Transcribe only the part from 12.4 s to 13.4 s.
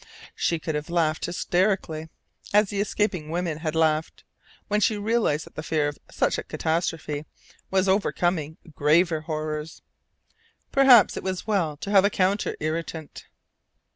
irritant.